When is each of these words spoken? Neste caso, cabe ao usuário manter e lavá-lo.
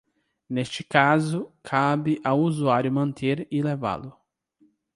Neste 0.49 0.83
caso, 0.83 1.51
cabe 1.61 2.19
ao 2.23 2.39
usuário 2.39 2.91
manter 2.91 3.47
e 3.51 3.61
lavá-lo. 3.61 4.17